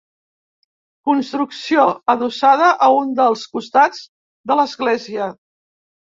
[1.09, 4.01] Construcció adossada a un dels costats
[4.53, 5.31] de l'església.